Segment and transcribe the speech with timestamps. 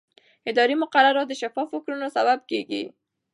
[0.49, 2.83] اداري مقررات د شفافو کړنو سبب کېږي.